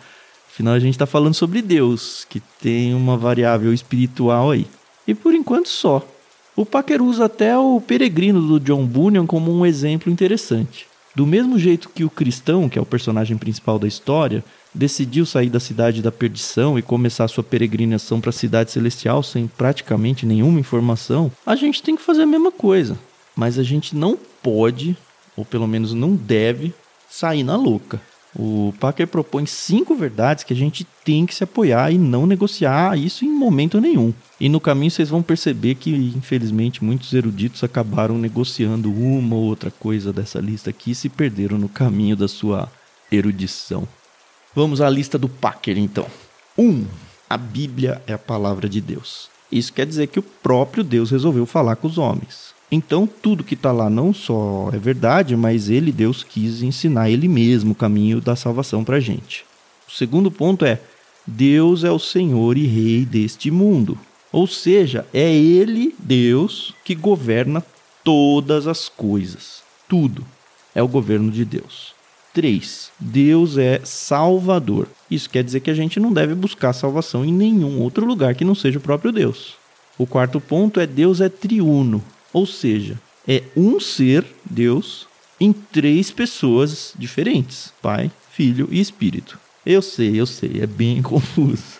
Afinal, 0.47 0.73
a 0.73 0.79
gente 0.79 0.94
está 0.94 1.06
falando 1.06 1.33
sobre 1.33 1.61
Deus, 1.61 2.25
que 2.29 2.39
tem 2.61 2.94
uma 2.94 3.17
variável 3.17 3.73
espiritual 3.73 4.51
aí. 4.51 4.67
E 5.07 5.15
por 5.15 5.33
enquanto 5.33 5.69
só. 5.69 6.06
O 6.56 6.65
Packer 6.65 7.01
usa 7.01 7.25
até 7.25 7.57
o 7.57 7.79
peregrino 7.79 8.41
do 8.41 8.59
John 8.59 8.85
Bunyan 8.85 9.25
como 9.25 9.50
um 9.50 9.65
exemplo 9.65 10.11
interessante. 10.11 10.88
Do 11.15 11.25
mesmo 11.25 11.57
jeito 11.57 11.89
que 11.89 12.03
o 12.03 12.09
cristão, 12.09 12.69
que 12.69 12.77
é 12.77 12.81
o 12.81 12.85
personagem 12.85 13.38
principal 13.38 13.79
da 13.79 13.88
história, 13.88 14.44
decidiu 14.73 15.25
sair 15.25 15.50
da 15.50 15.59
cidade 15.59 16.01
da 16.01 16.11
perdição 16.11 16.77
e 16.77 16.81
começar 16.81 17.27
sua 17.27 17.44
peregrinação 17.44 18.21
para 18.21 18.29
a 18.29 18.33
cidade 18.33 18.71
celestial 18.71 19.23
sem 19.23 19.47
praticamente 19.47 20.25
nenhuma 20.25 20.59
informação, 20.59 21.31
a 21.45 21.56
gente 21.56 21.81
tem 21.81 21.95
que 21.95 22.01
fazer 22.01 22.23
a 22.23 22.27
mesma 22.27 22.51
coisa. 22.51 22.97
Mas 23.35 23.57
a 23.57 23.63
gente 23.63 23.95
não 23.95 24.17
pode, 24.44 24.95
ou 25.35 25.44
pelo 25.44 25.67
menos 25.67 25.94
não 25.94 26.15
deve, 26.15 26.73
sair 27.09 27.44
na 27.44 27.56
louca. 27.56 28.00
O 28.35 28.73
Packer 28.79 29.07
propõe 29.07 29.45
cinco 29.45 29.95
verdades 29.95 30.44
que 30.44 30.53
a 30.53 30.56
gente 30.56 30.85
tem 31.03 31.25
que 31.25 31.33
se 31.33 31.44
apoiar 31.44 31.91
e 31.91 31.97
não 31.97 32.27
negociar 32.27 32.97
isso 32.97 33.25
em 33.25 33.29
momento 33.29 33.81
nenhum. 33.81 34.13
E 34.39 34.47
no 34.47 34.62
caminho 34.62 34.89
vocês 34.89 35.09
vão 35.09 35.21
perceber 35.21 35.75
que, 35.75 35.91
infelizmente, 35.91 36.83
muitos 36.83 37.13
eruditos 37.13 37.63
acabaram 37.63 38.18
negociando 38.18 38.89
uma 38.89 39.36
ou 39.36 39.44
outra 39.44 39.69
coisa 39.69 40.13
dessa 40.13 40.39
lista 40.39 40.69
aqui 40.69 40.91
e 40.91 40.95
se 40.95 41.09
perderam 41.09 41.57
no 41.57 41.68
caminho 41.68 42.15
da 42.15 42.27
sua 42.27 42.71
erudição. 43.12 43.86
Vamos 44.56 44.80
à 44.80 44.89
lista 44.89 45.18
do 45.18 45.27
Packer, 45.27 45.77
então. 45.77 46.06
1. 46.57 46.63
Um, 46.63 46.86
a 47.30 47.38
Bíblia 47.38 48.01
é 48.07 48.13
a 48.13 48.18
palavra 48.18 48.69
de 48.69 48.80
Deus. 48.80 49.30
Isso 49.51 49.74
quer 49.74 49.86
dizer 49.86 50.07
que 50.07 50.19
o 50.19 50.24
próprio 50.24 50.83
Deus 50.83 51.12
resolveu 51.12 51.45
falar 51.45 51.75
com 51.75 51.88
os 51.88 51.97
homens. 51.97 52.53
Então, 52.71 53.07
tudo 53.07 53.44
que 53.44 53.56
está 53.56 53.71
lá 53.71 53.89
não 53.89 54.13
só 54.13 54.69
é 54.71 54.77
verdade, 54.77 55.35
mas 55.35 55.69
ele, 55.69 55.92
Deus, 55.92 56.24
quis 56.24 56.62
ensinar 56.62 57.09
ele 57.09 57.27
mesmo 57.27 57.71
o 57.71 57.75
caminho 57.75 58.21
da 58.21 58.35
salvação 58.35 58.83
para 58.83 58.97
a 58.97 59.00
gente. 59.00 59.44
O 59.88 59.92
segundo 59.92 60.30
ponto 60.31 60.63
é: 60.63 60.80
Deus 61.25 61.83
é 61.83 61.92
o 61.92 62.00
Senhor 62.00 62.57
e 62.57 62.65
Rei 62.65 63.06
deste 63.06 63.50
mundo. 63.50 63.97
Ou 64.31 64.46
seja, 64.48 65.06
é 65.14 65.34
Ele, 65.34 65.96
Deus, 65.98 66.74
que 66.84 66.96
governa 66.96 67.64
todas 68.04 68.68
as 68.68 68.88
coisas. 68.90 69.64
Tudo 69.88 70.26
é 70.74 70.84
o 70.84 70.88
governo 70.88 71.31
de 71.31 71.44
Deus. 71.44 71.94
3. 72.34 72.92
Deus 73.00 73.58
é 73.58 73.81
Salvador. 73.84 74.88
Isso 75.10 75.30
quer 75.30 75.44
dizer 75.44 75.62
que 75.62 75.72
a 75.72 75.74
gente 75.74 76.00
não 76.00 76.14
deve 76.14 76.36
buscar 76.36 76.74
salvação 76.74 77.26
em 77.26 77.34
nenhum 77.34 77.80
outro 77.80 78.06
lugar 78.06 78.36
que 78.36 78.46
não 78.46 78.54
seja 78.54 78.78
o 78.78 78.81
próprio 78.81 79.12
Deus. 79.12 79.56
O 79.98 80.06
quarto 80.06 80.40
ponto 80.40 80.80
é 80.80 80.88
Deus 80.88 81.22
é 81.22 81.28
triuno. 81.28 82.04
Ou 82.31 82.46
seja, 82.46 83.00
é 83.28 83.44
um 83.56 83.80
ser, 83.80 84.26
Deus, 84.46 85.08
em 85.40 85.52
três 85.52 86.12
pessoas 86.12 86.94
diferentes: 86.98 87.74
Pai, 87.81 88.12
Filho 88.31 88.70
e 88.72 88.80
Espírito. 88.80 89.40
Eu 89.66 89.81
sei, 89.81 90.19
eu 90.19 90.26
sei, 90.26 90.62
é 90.62 90.68
bem 90.68 91.02
confuso. 91.04 91.79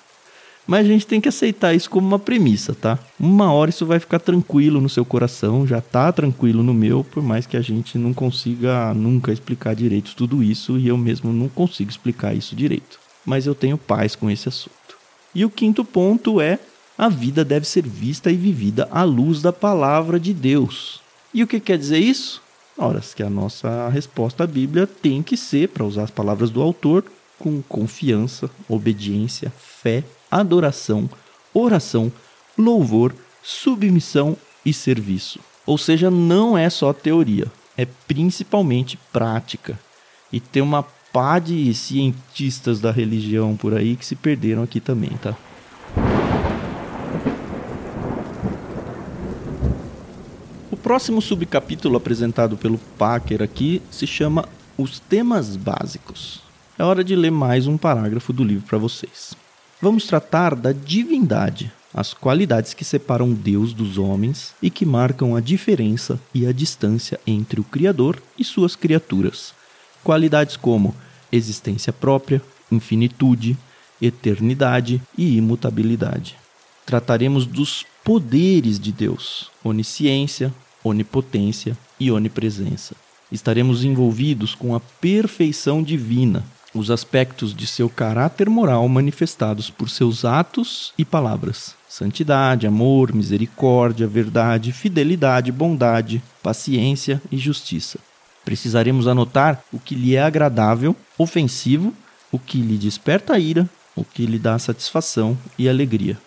Mas 0.70 0.86
a 0.86 0.90
gente 0.90 1.08
tem 1.08 1.20
que 1.20 1.28
aceitar 1.28 1.74
isso 1.74 1.90
como 1.90 2.08
uma 2.08 2.20
premissa, 2.20 2.76
tá? 2.76 3.00
Uma 3.20 3.52
hora 3.52 3.72
isso 3.72 3.88
vai 3.88 4.00
ficar 4.00 4.20
tranquilo 4.20 4.80
no 4.80 4.88
seu 4.88 5.04
coração, 5.04 5.66
já 5.66 5.82
tá 5.82 6.12
tranquilo 6.12 6.62
no 6.62 6.76
meu, 6.76 7.04
por 7.04 7.24
mais 7.24 7.48
que 7.48 7.58
a 7.58 7.62
gente 7.62 7.98
não 7.98 8.14
consiga 8.14 8.94
nunca 8.94 9.32
explicar 9.32 9.74
direito 9.74 10.16
tudo 10.16 10.44
isso 10.44 10.78
e 10.78 10.88
eu 10.88 10.96
mesmo 10.96 11.34
não 11.34 11.50
consigo 11.50 11.90
explicar 11.90 12.36
isso 12.36 12.56
direito. 12.56 13.00
Mas 13.26 13.48
eu 13.48 13.56
tenho 13.56 13.80
paz 13.80 14.16
com 14.16 14.30
esse 14.30 14.48
assunto. 14.48 14.96
E 15.34 15.44
o 15.44 15.50
quinto 15.50 15.84
ponto 15.84 16.40
é 16.40 16.60
a 16.96 17.10
vida 17.10 17.44
deve 17.44 17.66
ser 17.66 17.84
vista 17.88 18.30
e 18.30 18.36
vivida 18.36 18.88
à 18.92 19.02
luz 19.02 19.42
da 19.42 19.52
palavra 19.52 20.20
de 20.20 20.36
Deus. 20.36 21.02
E 21.34 21.42
o 21.42 21.48
que 21.48 21.60
quer 21.60 21.80
dizer 21.80 21.98
isso? 21.98 22.44
Ora, 22.78 23.02
que 23.02 23.24
a 23.24 23.30
nossa 23.30 23.90
resposta 23.90 24.44
à 24.44 24.48
Bíblia 24.48 24.86
tem 24.86 25.24
que 25.24 25.36
ser, 25.36 25.70
para 25.70 25.84
usar 25.84 26.04
as 26.04 26.12
palavras 26.12 26.52
do 26.52 26.62
autor, 26.62 27.04
com 27.40 27.60
confiança, 27.64 28.52
obediência, 28.68 29.52
fé, 29.58 30.04
adoração, 30.30 31.10
oração, 31.54 32.12
louvor, 32.58 33.14
submissão 33.42 34.38
e 34.66 34.74
serviço. 34.74 35.40
Ou 35.66 35.78
seja, 35.78 36.10
não 36.10 36.58
é 36.58 36.70
só 36.70 36.94
teoria, 36.94 37.48
é 37.78 37.86
principalmente 38.08 38.98
prática. 39.12 39.80
E 40.32 40.40
tem 40.40 40.62
uma 40.62 40.84
pá 41.12 41.40
de 41.40 41.74
cientistas 41.74 42.80
da 42.80 42.92
religião 42.92 43.56
por 43.56 43.74
aí 43.74 43.96
que 43.96 44.06
se 44.06 44.16
perderam 44.16 44.64
aqui 44.64 44.80
também, 44.80 45.12
tá? 45.22 45.36
próximo 50.90 51.22
subcapítulo 51.22 51.98
apresentado 51.98 52.58
pelo 52.58 52.80
Packer 52.98 53.44
aqui 53.44 53.80
se 53.92 54.08
chama 54.08 54.50
Os 54.76 55.00
Temas 55.00 55.56
Básicos. 55.56 56.42
É 56.80 56.84
hora 56.84 57.04
de 57.04 57.16
ler 57.16 57.30
mais 57.30 57.68
um 57.68 57.78
parágrafo 57.78 58.34
do 58.34 58.44
livro 58.44 58.66
para 58.66 58.80
vocês. 58.80 59.36
Vamos 59.82 60.06
tratar 60.08 60.56
da 60.56 60.74
divindade, 60.74 61.72
as 61.94 62.14
qualidades 62.14 62.74
que 62.74 62.84
separam 62.84 63.34
Deus 63.34 63.72
dos 63.72 63.98
homens 63.98 64.54
e 64.62 64.70
que 64.70 64.86
marcam 64.86 65.38
a 65.38 65.40
diferença 65.40 66.20
e 66.34 66.46
a 66.46 66.52
distância 66.52 67.18
entre 67.26 67.62
o 67.62 67.64
Criador 67.64 68.22
e 68.38 68.44
suas 68.44 68.76
criaturas. 68.76 69.54
Qualidades 70.04 70.58
como 70.58 70.94
existência 71.32 71.94
própria, 71.94 72.42
infinitude, 72.70 73.58
eternidade 74.02 75.02
e 75.18 75.38
imutabilidade. 75.38 76.36
Trataremos 76.86 77.46
dos 77.46 77.86
poderes 78.04 78.78
de 78.78 78.92
Deus, 78.92 79.50
onisciência, 79.64 80.54
onipotência 80.84 81.78
e 81.98 82.12
onipresença. 82.12 82.96
Estaremos 83.32 83.86
envolvidos 83.86 84.54
com 84.56 84.76
a 84.76 84.80
perfeição 84.82 85.82
divina, 85.82 86.44
os 86.74 86.92
aspectos 86.92 87.54
de 87.54 87.66
seu 87.66 87.90
caráter 87.90 88.50
moral 88.50 88.88
manifestados 88.88 89.70
por 89.70 89.90
seus 89.90 90.24
atos 90.24 90.94
e 90.98 91.04
palavras: 91.04 91.76
santidade, 91.88 92.68
amor, 92.68 93.14
misericórdia, 93.14 94.08
verdade, 94.08 94.72
fidelidade, 94.72 95.52
bondade, 95.52 96.22
paciência 96.44 97.22
e 97.32 97.38
justiça. 97.38 98.00
Precisaremos 98.46 99.08
anotar 99.08 99.64
o 99.72 99.80
que 99.80 99.96
lhe 99.96 100.16
é 100.16 100.22
agradável, 100.22 100.96
ofensivo, 101.18 101.94
o 102.32 102.40
que 102.40 102.60
lhe 102.60 102.78
desperta 102.78 103.38
ira, 103.38 103.70
o 103.96 104.04
que 104.04 104.26
lhe 104.26 104.40
dá 104.40 104.58
satisfação 104.58 105.38
e 105.58 105.68
alegria. 105.68 106.18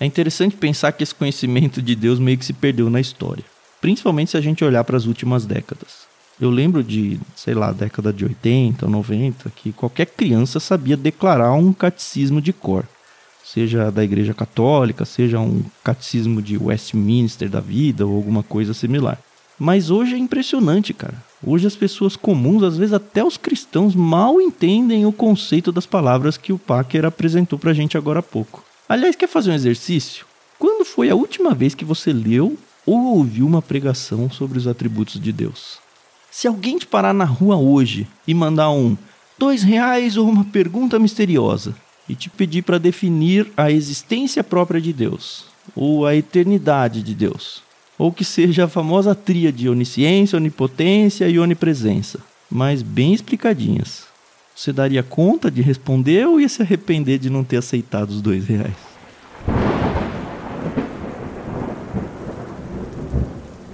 É 0.00 0.04
interessante 0.04 0.56
pensar 0.56 0.92
que 0.92 1.02
esse 1.02 1.14
conhecimento 1.14 1.80
de 1.80 1.94
Deus 1.94 2.18
meio 2.18 2.36
que 2.36 2.44
se 2.44 2.52
perdeu 2.52 2.90
na 2.90 3.00
história, 3.00 3.44
principalmente 3.80 4.32
se 4.32 4.36
a 4.36 4.40
gente 4.40 4.64
olhar 4.64 4.82
para 4.84 4.96
as 4.96 5.06
últimas 5.06 5.46
décadas. 5.46 6.11
Eu 6.42 6.50
lembro 6.50 6.82
de, 6.82 7.20
sei 7.36 7.54
lá, 7.54 7.70
década 7.70 8.12
de 8.12 8.24
80, 8.24 8.88
90, 8.88 9.48
que 9.50 9.70
qualquer 9.70 10.06
criança 10.06 10.58
sabia 10.58 10.96
declarar 10.96 11.52
um 11.52 11.72
catecismo 11.72 12.42
de 12.42 12.52
cor, 12.52 12.84
seja 13.44 13.92
da 13.92 14.02
Igreja 14.02 14.34
Católica, 14.34 15.04
seja 15.04 15.38
um 15.38 15.62
catecismo 15.84 16.42
de 16.42 16.58
Westminster 16.58 17.48
da 17.48 17.60
vida 17.60 18.04
ou 18.04 18.16
alguma 18.16 18.42
coisa 18.42 18.74
similar. 18.74 19.20
Mas 19.56 19.88
hoje 19.88 20.16
é 20.16 20.18
impressionante, 20.18 20.92
cara. 20.92 21.14
Hoje 21.46 21.68
as 21.68 21.76
pessoas 21.76 22.16
comuns, 22.16 22.64
às 22.64 22.76
vezes 22.76 22.92
até 22.92 23.22
os 23.22 23.36
cristãos, 23.36 23.94
mal 23.94 24.40
entendem 24.40 25.06
o 25.06 25.12
conceito 25.12 25.70
das 25.70 25.86
palavras 25.86 26.36
que 26.36 26.52
o 26.52 26.58
Packer 26.58 27.04
apresentou 27.04 27.56
pra 27.56 27.72
gente 27.72 27.96
agora 27.96 28.18
há 28.18 28.22
pouco. 28.22 28.64
Aliás, 28.88 29.14
quer 29.14 29.28
fazer 29.28 29.52
um 29.52 29.54
exercício? 29.54 30.26
Quando 30.58 30.84
foi 30.84 31.08
a 31.08 31.14
última 31.14 31.54
vez 31.54 31.72
que 31.72 31.84
você 31.84 32.12
leu 32.12 32.58
ou 32.84 33.16
ouviu 33.16 33.46
uma 33.46 33.62
pregação 33.62 34.28
sobre 34.28 34.58
os 34.58 34.66
atributos 34.66 35.20
de 35.20 35.30
Deus? 35.30 35.81
Se 36.32 36.48
alguém 36.48 36.78
te 36.78 36.86
parar 36.86 37.12
na 37.12 37.26
rua 37.26 37.56
hoje 37.56 38.06
e 38.26 38.32
mandar 38.32 38.70
um 38.70 38.96
dois 39.38 39.62
reais 39.62 40.16
ou 40.16 40.26
uma 40.26 40.46
pergunta 40.46 40.98
misteriosa 40.98 41.76
e 42.08 42.14
te 42.14 42.30
pedir 42.30 42.62
para 42.62 42.78
definir 42.78 43.52
a 43.54 43.70
existência 43.70 44.42
própria 44.42 44.80
de 44.80 44.94
Deus 44.94 45.44
ou 45.76 46.06
a 46.06 46.16
eternidade 46.16 47.02
de 47.02 47.14
Deus, 47.14 47.62
ou 47.98 48.10
que 48.10 48.24
seja 48.24 48.64
a 48.64 48.68
famosa 48.68 49.14
tríade 49.14 49.68
onisciência, 49.68 50.38
onipotência 50.38 51.28
e 51.28 51.38
onipresença, 51.38 52.18
mas 52.50 52.80
bem 52.80 53.12
explicadinhas. 53.12 54.04
Você 54.56 54.72
daria 54.72 55.02
conta 55.02 55.50
de 55.50 55.60
responder 55.60 56.26
ou 56.26 56.40
ia 56.40 56.48
se 56.48 56.62
arrepender 56.62 57.18
de 57.18 57.28
não 57.28 57.44
ter 57.44 57.58
aceitado 57.58 58.08
os 58.08 58.22
dois 58.22 58.46
reais? 58.46 58.91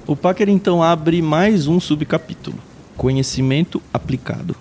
O 0.08 0.16
Packer 0.16 0.48
então 0.48 0.82
abre 0.82 1.22
mais 1.22 1.68
um 1.68 1.78
subcapítulo: 1.78 2.58
Conhecimento 2.96 3.80
aplicado. 3.92 4.56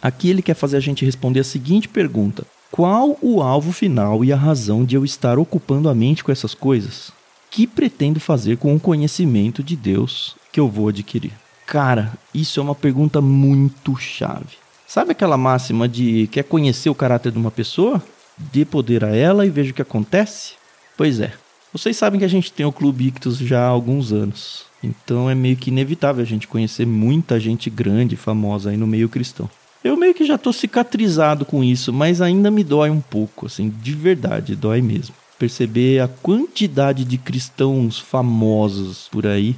Aqui 0.00 0.28
ele 0.28 0.42
quer 0.42 0.54
fazer 0.54 0.76
a 0.76 0.80
gente 0.80 1.06
responder 1.06 1.40
a 1.40 1.44
seguinte 1.44 1.88
pergunta: 1.88 2.46
Qual 2.70 3.16
o 3.22 3.42
alvo 3.42 3.72
final 3.72 4.22
e 4.22 4.30
a 4.30 4.36
razão 4.36 4.84
de 4.84 4.94
eu 4.94 5.02
estar 5.02 5.38
ocupando 5.38 5.88
a 5.88 5.94
mente 5.94 6.22
com 6.22 6.30
essas 6.30 6.54
coisas? 6.54 7.10
que 7.50 7.66
pretendo 7.66 8.20
fazer 8.20 8.58
com 8.58 8.74
o 8.74 8.80
conhecimento 8.80 9.62
de 9.62 9.74
Deus 9.74 10.36
que 10.52 10.60
eu 10.60 10.68
vou 10.68 10.88
adquirir? 10.88 11.32
Cara, 11.66 12.12
isso 12.32 12.60
é 12.60 12.62
uma 12.62 12.74
pergunta 12.74 13.20
muito 13.20 13.96
chave. 13.96 14.56
Sabe 14.86 15.12
aquela 15.12 15.36
máxima 15.36 15.88
de 15.88 16.28
quer 16.28 16.44
conhecer 16.44 16.90
o 16.90 16.94
caráter 16.94 17.32
de 17.32 17.38
uma 17.38 17.50
pessoa? 17.50 18.02
Dê 18.36 18.64
poder 18.64 19.04
a 19.04 19.14
ela 19.14 19.44
e 19.44 19.50
veja 19.50 19.70
o 19.70 19.74
que 19.74 19.82
acontece? 19.82 20.54
Pois 20.96 21.20
é. 21.20 21.32
Vocês 21.72 21.96
sabem 21.96 22.18
que 22.18 22.24
a 22.24 22.28
gente 22.28 22.52
tem 22.52 22.66
o 22.66 22.72
Clube 22.72 23.06
Ictus 23.06 23.38
já 23.38 23.60
há 23.60 23.68
alguns 23.68 24.12
anos. 24.12 24.64
Então 24.82 25.28
é 25.28 25.34
meio 25.34 25.56
que 25.56 25.70
inevitável 25.70 26.22
a 26.22 26.26
gente 26.26 26.48
conhecer 26.48 26.86
muita 26.86 27.38
gente 27.38 27.68
grande, 27.70 28.16
famosa 28.16 28.70
aí 28.70 28.76
no 28.76 28.86
meio 28.86 29.08
cristão. 29.08 29.48
Eu 29.82 29.96
meio 29.96 30.14
que 30.14 30.24
já 30.26 30.36
tô 30.36 30.52
cicatrizado 30.52 31.44
com 31.44 31.62
isso, 31.64 31.92
mas 31.92 32.20
ainda 32.20 32.50
me 32.50 32.64
dói 32.64 32.90
um 32.90 33.00
pouco, 33.00 33.46
assim, 33.46 33.68
de 33.68 33.92
verdade, 33.92 34.54
dói 34.54 34.82
mesmo 34.82 35.14
perceber 35.40 36.02
a 36.02 36.06
quantidade 36.06 37.02
de 37.02 37.16
cristãos 37.16 37.98
famosos 37.98 39.08
por 39.10 39.26
aí 39.26 39.56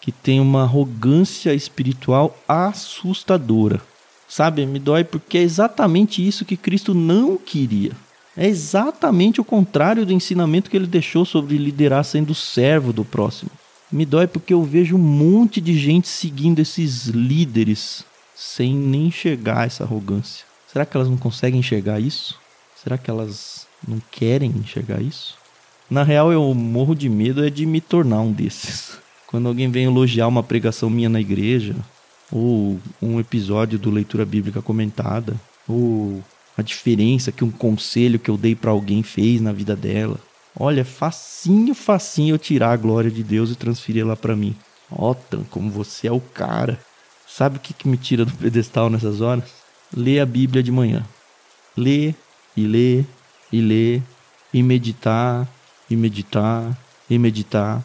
que 0.00 0.12
tem 0.12 0.38
uma 0.38 0.62
arrogância 0.62 1.52
espiritual 1.52 2.38
assustadora. 2.46 3.80
Sabe, 4.28 4.64
me 4.64 4.78
dói 4.78 5.02
porque 5.02 5.38
é 5.38 5.42
exatamente 5.42 6.24
isso 6.24 6.44
que 6.44 6.56
Cristo 6.56 6.94
não 6.94 7.36
queria. 7.36 7.92
É 8.36 8.46
exatamente 8.46 9.40
o 9.40 9.44
contrário 9.44 10.04
do 10.04 10.12
ensinamento 10.12 10.68
que 10.68 10.76
ele 10.76 10.86
deixou 10.86 11.24
sobre 11.24 11.56
liderar 11.56 12.04
sendo 12.04 12.34
servo 12.34 12.92
do 12.92 13.04
próximo. 13.04 13.50
Me 13.90 14.04
dói 14.04 14.26
porque 14.26 14.52
eu 14.52 14.62
vejo 14.62 14.96
um 14.96 14.98
monte 14.98 15.60
de 15.60 15.78
gente 15.78 16.08
seguindo 16.08 16.58
esses 16.58 17.06
líderes 17.06 18.04
sem 18.34 18.74
nem 18.74 19.06
enxergar 19.06 19.66
essa 19.66 19.84
arrogância. 19.84 20.44
Será 20.72 20.84
que 20.84 20.96
elas 20.96 21.08
não 21.08 21.16
conseguem 21.16 21.60
enxergar 21.60 22.00
isso? 22.00 22.38
Será 22.74 22.98
que 22.98 23.08
elas 23.08 23.68
não 23.86 24.02
querem 24.10 24.50
enxergar 24.50 25.00
isso? 25.00 25.36
Na 25.88 26.02
real, 26.02 26.32
eu 26.32 26.52
morro 26.54 26.94
de 26.94 27.08
medo 27.08 27.44
é 27.44 27.50
de 27.50 27.64
me 27.64 27.80
tornar 27.80 28.20
um 28.20 28.32
desses. 28.32 28.98
Quando 29.28 29.46
alguém 29.46 29.70
vem 29.70 29.84
elogiar 29.84 30.26
uma 30.26 30.42
pregação 30.42 30.90
minha 30.90 31.08
na 31.08 31.20
igreja, 31.20 31.76
ou 32.32 32.78
um 33.00 33.20
episódio 33.20 33.78
do 33.78 33.90
Leitura 33.90 34.24
Bíblica 34.24 34.60
comentada, 34.60 35.34
ou 35.68 36.22
a 36.56 36.62
diferença 36.62 37.32
que 37.32 37.44
um 37.44 37.50
conselho 37.50 38.18
que 38.18 38.30
eu 38.30 38.36
dei 38.36 38.54
para 38.54 38.70
alguém 38.70 39.02
fez 39.02 39.40
na 39.40 39.52
vida 39.52 39.74
dela. 39.74 40.18
Olha, 40.58 40.84
facinho, 40.84 41.74
facinho 41.74 42.34
eu 42.34 42.38
tirar 42.38 42.72
a 42.72 42.76
glória 42.76 43.10
de 43.10 43.24
Deus 43.24 43.50
e 43.50 43.56
transferir 43.56 44.02
ela 44.02 44.16
para 44.16 44.36
mim. 44.36 44.54
Otan, 44.90 45.42
como 45.50 45.70
você 45.70 46.06
é 46.06 46.12
o 46.12 46.20
cara. 46.20 46.78
Sabe 47.26 47.56
o 47.56 47.60
que, 47.60 47.74
que 47.74 47.88
me 47.88 47.96
tira 47.96 48.24
do 48.24 48.32
pedestal 48.32 48.88
nessas 48.88 49.20
horas? 49.20 49.44
Ler 49.94 50.20
a 50.20 50.26
Bíblia 50.26 50.62
de 50.62 50.70
manhã. 50.70 51.04
Ler 51.76 52.14
e 52.56 52.66
ler 52.66 53.04
e 53.52 53.60
ler 53.60 54.02
e 54.52 54.62
meditar 54.62 55.48
e 55.90 55.96
meditar 55.96 56.78
e 57.10 57.18
meditar 57.18 57.82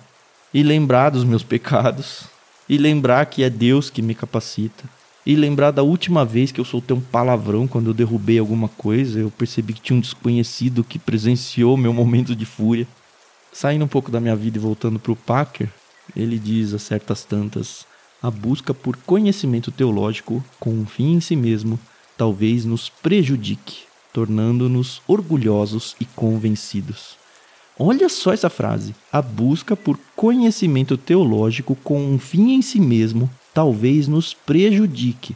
e 0.54 0.62
lembrar 0.62 1.10
dos 1.10 1.24
meus 1.24 1.42
pecados 1.42 2.26
e 2.68 2.78
lembrar 2.78 3.26
que 3.26 3.44
é 3.44 3.50
Deus 3.50 3.90
que 3.90 4.02
me 4.02 4.14
capacita 4.14 4.99
e 5.30 5.36
lembrar 5.36 5.70
da 5.70 5.84
última 5.84 6.26
vez 6.26 6.52
que 6.52 6.60
eu 6.60 6.66
soltei 6.66 6.98
um 6.98 7.00
palavrão 7.00 7.68
quando 7.68 7.92
eu 7.92 7.94
derrubei 7.94 8.40
alguma 8.40 8.68
coisa, 8.68 9.20
eu 9.20 9.30
percebi 9.30 9.74
que 9.74 9.82
tinha 9.82 9.96
um 9.96 10.00
desconhecido 10.00 10.84
que 10.84 10.98
presenciou 10.98 11.78
meu 11.78 11.94
momento 11.94 12.36
de 12.36 12.48
fúria. 12.48 12.88
Saindo 13.54 13.86
um 13.86 13.88
pouco 13.88 14.10
da 14.10 14.20
minha 14.20 14.36
vida 14.36 14.58
e 14.58 14.60
voltando 14.60 14.98
para 14.98 15.12
o 15.12 15.16
Packer, 15.16 15.70
ele 16.16 16.40
diz 16.40 16.74
a 16.74 16.80
certas 16.80 17.24
tantas: 17.24 17.86
a 18.24 18.32
busca 18.32 18.74
por 18.74 18.98
conhecimento 18.98 19.72
teológico 19.72 20.44
com 20.60 20.72
um 20.72 20.88
fim 20.88 21.14
em 21.14 21.22
si 21.22 21.36
mesmo 21.36 21.80
talvez 22.18 22.66
nos 22.66 22.90
prejudique 22.90 23.84
tornando-nos 24.12 25.00
orgulhosos 25.08 25.96
e 26.00 26.06
convencidos. 26.06 27.20
Olha 27.78 28.10
só 28.10 28.34
essa 28.34 28.50
frase. 28.50 28.96
A 29.12 29.22
busca 29.22 29.76
por 29.76 29.96
conhecimento 30.16 30.98
teológico 30.98 31.76
com 31.84 32.02
um 32.02 32.18
fim 32.18 32.54
em 32.54 32.64
si 32.64 32.80
mesmo 32.80 33.30
talvez 33.60 34.08
nos 34.08 34.34
prejudique. 34.34 35.36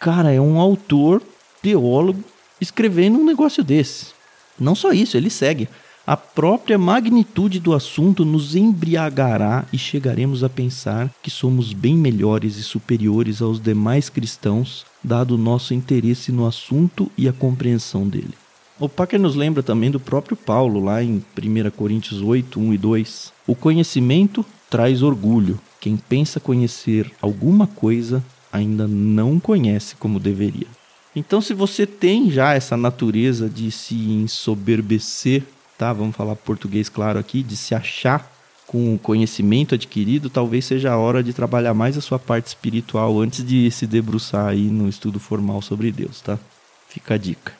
Cara, 0.00 0.32
é 0.32 0.40
um 0.40 0.58
autor, 0.58 1.22
teólogo, 1.62 2.24
escrevendo 2.60 3.16
um 3.16 3.24
negócio 3.24 3.62
desse. 3.62 4.06
Não 4.58 4.74
só 4.74 4.92
isso, 4.92 5.16
ele 5.16 5.30
segue. 5.30 5.68
A 6.04 6.16
própria 6.16 6.76
magnitude 6.76 7.60
do 7.60 7.72
assunto 7.72 8.24
nos 8.24 8.56
embriagará 8.56 9.64
e 9.72 9.78
chegaremos 9.78 10.42
a 10.42 10.48
pensar 10.48 11.14
que 11.22 11.30
somos 11.30 11.72
bem 11.72 11.94
melhores 11.96 12.56
e 12.56 12.64
superiores 12.64 13.40
aos 13.40 13.60
demais 13.62 14.08
cristãos, 14.08 14.84
dado 15.00 15.36
o 15.36 15.38
nosso 15.38 15.72
interesse 15.72 16.32
no 16.32 16.48
assunto 16.48 17.08
e 17.16 17.28
a 17.28 17.32
compreensão 17.32 18.08
dele. 18.08 18.34
O 18.80 18.88
Packer 18.88 19.20
nos 19.20 19.36
lembra 19.36 19.62
também 19.62 19.92
do 19.92 20.00
próprio 20.00 20.36
Paulo, 20.36 20.82
lá 20.82 21.04
em 21.04 21.22
1 21.40 21.70
Coríntios 21.70 22.20
8, 22.20 22.58
1 22.58 22.74
e 22.74 22.78
2. 22.78 23.32
O 23.46 23.54
conhecimento 23.54 24.44
traz 24.68 25.04
orgulho. 25.04 25.60
Quem 25.80 25.96
pensa 25.96 26.38
conhecer 26.38 27.10
alguma 27.20 27.66
coisa 27.66 28.22
ainda 28.52 28.86
não 28.86 29.40
conhece 29.40 29.96
como 29.96 30.20
deveria. 30.20 30.66
Então, 31.16 31.40
se 31.40 31.54
você 31.54 31.86
tem 31.86 32.30
já 32.30 32.54
essa 32.54 32.76
natureza 32.76 33.48
de 33.48 33.70
se 33.70 33.94
ensoberbecer 33.94 35.42
tá? 35.80 35.94
Vamos 35.94 36.14
falar 36.14 36.36
português 36.36 36.90
claro 36.90 37.18
aqui, 37.18 37.42
de 37.42 37.56
se 37.56 37.74
achar 37.74 38.30
com 38.66 38.94
o 38.94 38.98
conhecimento 38.98 39.74
adquirido, 39.74 40.28
talvez 40.28 40.66
seja 40.66 40.92
a 40.92 40.98
hora 40.98 41.22
de 41.22 41.32
trabalhar 41.32 41.72
mais 41.72 41.96
a 41.96 42.02
sua 42.02 42.18
parte 42.18 42.48
espiritual 42.48 43.18
antes 43.18 43.42
de 43.42 43.70
se 43.70 43.86
debruçar 43.86 44.48
aí 44.48 44.66
no 44.66 44.90
estudo 44.90 45.18
formal 45.18 45.62
sobre 45.62 45.90
Deus, 45.90 46.20
tá? 46.20 46.38
Fica 46.86 47.14
a 47.14 47.16
dica. 47.16 47.54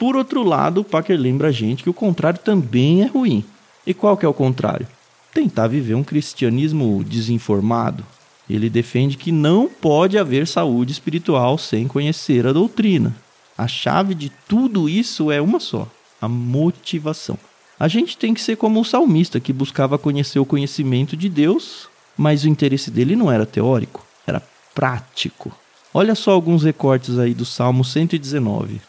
Por 0.00 0.16
outro 0.16 0.42
lado, 0.42 0.80
o 0.80 0.84
Packer 0.84 1.18
lembra 1.18 1.48
a 1.48 1.52
gente 1.52 1.84
que 1.84 1.88
o 1.88 1.94
contrário 1.94 2.40
também 2.40 3.02
é 3.02 3.06
ruim. 3.06 3.44
E 3.86 3.94
qual 3.94 4.16
que 4.16 4.26
é 4.26 4.28
o 4.28 4.34
contrário? 4.34 4.88
Tentar 5.32 5.68
viver 5.68 5.94
um 5.94 6.04
cristianismo 6.04 7.04
desinformado. 7.04 8.04
Ele 8.48 8.68
defende 8.68 9.16
que 9.16 9.30
não 9.30 9.68
pode 9.68 10.18
haver 10.18 10.46
saúde 10.46 10.90
espiritual 10.90 11.56
sem 11.56 11.86
conhecer 11.86 12.46
a 12.46 12.52
doutrina. 12.52 13.14
A 13.56 13.68
chave 13.68 14.14
de 14.14 14.30
tudo 14.48 14.88
isso 14.88 15.30
é 15.30 15.40
uma 15.40 15.60
só: 15.60 15.86
a 16.20 16.26
motivação. 16.28 17.38
A 17.78 17.88
gente 17.88 18.18
tem 18.18 18.34
que 18.34 18.42
ser 18.42 18.56
como 18.56 18.80
o 18.80 18.84
salmista 18.84 19.38
que 19.38 19.52
buscava 19.52 19.98
conhecer 19.98 20.38
o 20.38 20.44
conhecimento 20.44 21.16
de 21.16 21.28
Deus, 21.28 21.88
mas 22.16 22.44
o 22.44 22.48
interesse 22.48 22.90
dele 22.90 23.16
não 23.16 23.30
era 23.30 23.46
teórico, 23.46 24.04
era 24.26 24.42
prático. 24.74 25.50
Olha 25.94 26.14
só 26.14 26.32
alguns 26.32 26.62
recortes 26.62 27.18
aí 27.18 27.34
do 27.34 27.44
Salmo 27.44 27.84
119. 27.84 28.80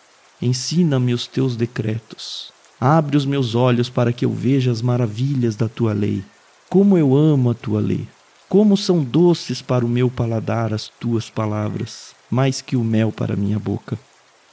ensina-me 0.42 1.14
os 1.14 1.28
teus 1.28 1.56
decretos. 1.56 2.52
Abre 2.80 3.16
os 3.16 3.26
meus 3.26 3.54
olhos 3.54 3.90
para 3.90 4.12
que 4.12 4.26
eu 4.26 4.32
veja 4.32 4.72
as 4.72 4.82
maravilhas 4.82 5.56
da 5.56 5.70
tua 5.70 5.94
lei. 5.94 6.24
Como 6.72 6.98
eu 6.98 7.18
amo 7.18 7.50
a 7.50 7.54
tua 7.54 7.82
lei. 7.82 8.08
Como 8.48 8.78
são 8.78 9.04
doces 9.04 9.62
para 9.62 9.86
o 9.86 9.90
meu 9.90 10.10
paladar 10.10 10.74
as 10.74 10.88
tuas 10.88 11.30
palavras, 11.30 12.16
mais 12.30 12.62
que 12.62 12.78
o 12.78 12.82
mel 12.82 13.12
para 13.12 13.36
minha 13.36 13.60
boca. 13.60 14.00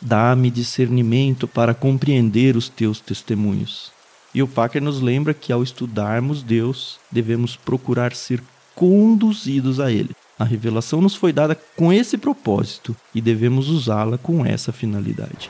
Dá-me 0.03 0.51
discernimento 0.51 1.47
para 1.47 1.75
compreender 1.75 2.57
os 2.57 2.69
teus 2.69 2.99
testemunhos. 2.99 3.93
E 4.35 4.43
o 4.43 4.49
Packer 4.49 4.83
nos 4.83 5.01
lembra 5.01 5.33
que 5.33 5.53
ao 5.53 5.63
estudarmos 5.63 6.43
Deus, 6.43 6.99
devemos 7.09 7.55
procurar 7.55 8.13
ser 8.13 8.43
conduzidos 8.75 9.79
a 9.79 9.93
Ele. 9.93 10.11
A 10.37 10.43
revelação 10.43 11.01
nos 11.01 11.15
foi 11.15 11.33
dada 11.33 11.57
com 11.77 11.93
esse 11.93 12.19
propósito 12.19 12.97
e 13.15 13.21
devemos 13.21 13.69
usá-la 13.69 14.19
com 14.19 14.45
essa 14.45 14.73
finalidade. 14.73 15.49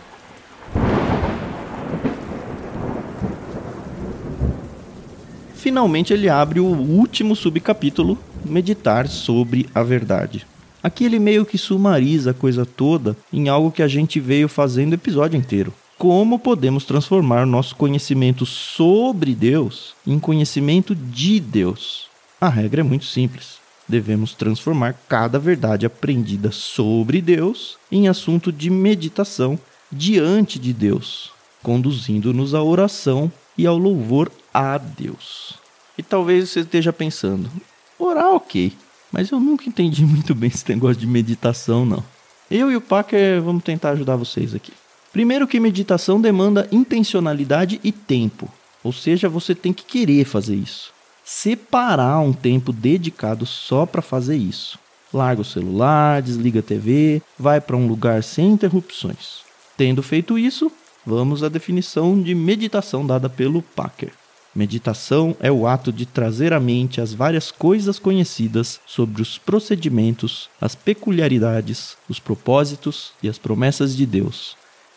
Finalmente, 5.59 6.13
ele 6.13 6.29
abre 6.29 6.61
o 6.61 6.67
último 6.67 7.35
subcapítulo, 7.35 8.17
Meditar 8.45 9.09
sobre 9.09 9.69
a 9.75 9.83
Verdade. 9.83 10.47
Aqui 10.81 11.05
ele 11.05 11.19
meio 11.19 11.45
que 11.45 11.59
sumariza 11.59 12.31
a 12.31 12.35
coisa 12.35 12.65
toda 12.65 13.17
em 13.33 13.49
algo 13.49 13.73
que 13.73 13.83
a 13.83 13.89
gente 13.89 14.21
veio 14.21 14.49
fazendo 14.49 14.93
o 14.93 14.95
episódio 14.95 15.37
inteiro. 15.37 15.75
Como 15.99 16.39
podemos 16.39 16.85
transformar 16.85 17.45
nosso 17.45 17.75
conhecimento 17.75 18.47
sobre 18.47 19.35
Deus 19.35 19.97
em 20.07 20.17
conhecimento 20.21 20.95
de 20.95 21.41
Deus? 21.41 22.07
A 22.41 22.49
regra 22.49 22.83
é 22.83 22.85
muito 22.85 23.07
simples. 23.07 23.59
Devemos 23.89 24.35
transformar 24.35 24.95
cada 25.09 25.41
verdade 25.41 25.85
aprendida 25.85 26.53
sobre 26.53 27.21
Deus 27.21 27.77
em 27.91 28.07
assunto 28.07 28.53
de 28.53 28.71
meditação 28.71 29.59
diante 29.91 30.57
de 30.57 30.73
Deus, 30.73 31.33
conduzindo-nos 31.65 32.55
à 32.55 32.63
oração 32.63 33.31
e 33.57 33.67
ao 33.67 33.77
louvor 33.77 34.31
a 34.59 34.77
Deus. 34.77 35.55
E 35.97 36.03
talvez 36.03 36.51
você 36.51 36.61
esteja 36.61 36.93
pensando: 36.93 37.49
orar, 37.97 38.35
ok, 38.35 38.73
mas 39.13 39.31
eu 39.31 39.39
nunca 39.39 39.69
entendi 39.69 40.03
muito 40.05 40.35
bem 40.35 40.51
esse 40.53 40.69
negócio 40.69 40.97
de 40.97 41.07
meditação, 41.07 41.87
não. 41.87 42.03
Eu 42.51 42.73
e 42.73 42.77
o 42.77 42.81
Packer 42.81 43.41
vamos 43.41 43.63
tentar 43.63 43.91
ajudar 43.91 44.17
vocês 44.17 44.55
aqui. 44.55 44.73
Primeiro 45.13 45.47
que 45.47 45.61
meditação 45.61 46.21
demanda 46.21 46.67
intencionalidade 46.73 47.81
e 47.85 47.93
tempo, 47.93 48.49
ou 48.83 48.93
seja, 48.93 49.29
você 49.29 49.55
tem 49.55 49.73
que 49.73 49.85
querer 49.85 50.25
fazer 50.25 50.57
isso. 50.57 50.93
Separar 51.25 52.19
um 52.21 52.33
tempo 52.33 52.73
dedicado 52.73 53.47
só 53.47 53.87
para 53.87 54.03
fazer 54.03 54.37
isso. 54.37 54.79
Larga 55.13 55.43
o 55.43 55.45
celular, 55.45 56.21
desliga 56.21 56.61
a 56.61 56.63
TV, 56.63 57.23
vai 57.39 57.61
para 57.61 57.77
um 57.77 57.87
lugar 57.87 58.25
sem 58.25 58.49
interrupções. 58.49 59.43
Tendo 59.77 60.03
feito 60.03 60.39
isso, 60.39 60.71
vamos 61.07 61.43
à 61.43 61.49
definição 61.49 62.21
de 62.21 62.35
meditação 62.35 63.07
dada 63.07 63.29
pelo 63.29 63.63
Packer. 63.63 64.13
Meditação 64.55 65.37
é 65.41 65.53
o 65.53 65.67
ato 65.67 65.93
de 65.93 66.07
trazer 66.07 66.53
à 66.53 66.59
mente 66.59 67.01
as 67.01 67.13
várias 67.13 67.51
coisas 67.51 67.99
conhecidas 67.99 68.81
sobre 68.87 69.23
os 69.23 69.39
procedimentos, 69.39 70.49
as 70.61 70.75
peculiaridades, 70.75 71.97
os 72.09 72.19
propósitos 72.19 73.13
e 73.23 73.29
as 73.29 73.39
promessas 73.39 73.97
de 73.97 74.07
Deus. 74.07 74.57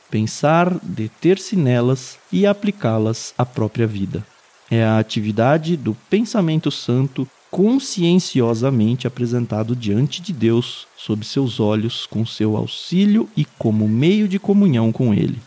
Pensar, 0.10 0.77
deter-se 0.81 1.55
nelas 1.55 2.17
e 2.31 2.46
aplicá-las 2.46 3.34
à 3.38 3.46
própria 3.46 3.88
vida. 3.88 4.25
É 4.70 4.84
a 4.84 5.00
atividade 5.00 5.75
do 5.75 5.93
pensamento 6.10 6.72
santo 6.72 7.27
conscienciosamente 7.51 9.05
apresentado 9.05 9.75
diante 9.75 10.22
de 10.22 10.31
Deus, 10.31 10.88
sob 10.96 11.25
seus 11.25 11.60
olhos, 11.60 12.05
com 12.05 12.25
seu 12.25 12.55
auxílio 12.55 13.29
e 13.36 13.43
como 13.43 13.88
meio 13.88 14.27
de 14.27 14.39
comunhão 14.39 14.91
com 14.91 15.13
Ele. 15.13 15.38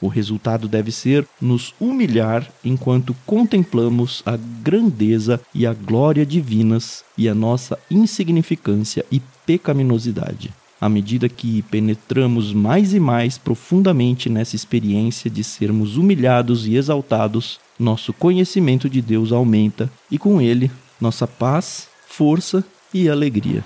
O 0.00 0.08
resultado 0.08 0.68
deve 0.68 0.90
ser 0.92 1.26
nos 1.40 1.74
humilhar 1.80 2.50
enquanto 2.64 3.14
contemplamos 3.24 4.22
a 4.26 4.36
grandeza 4.36 5.40
e 5.54 5.66
a 5.66 5.72
glória 5.72 6.26
divinas 6.26 7.04
e 7.16 7.28
a 7.28 7.34
nossa 7.34 7.78
insignificância 7.90 9.04
e 9.10 9.20
pecaminosidade. 9.46 10.52
À 10.80 10.88
medida 10.88 11.28
que 11.28 11.62
penetramos 11.62 12.52
mais 12.52 12.92
e 12.92 13.00
mais 13.00 13.38
profundamente 13.38 14.28
nessa 14.28 14.56
experiência 14.56 15.30
de 15.30 15.42
sermos 15.42 15.96
humilhados 15.96 16.66
e 16.66 16.76
exaltados, 16.76 17.58
nosso 17.78 18.12
conhecimento 18.12 18.90
de 18.90 19.00
Deus 19.00 19.32
aumenta 19.32 19.90
e 20.10 20.18
com 20.18 20.40
ele 20.40 20.70
nossa 21.00 21.26
paz, 21.26 21.88
força 22.06 22.64
e 22.92 23.08
alegria. 23.08 23.64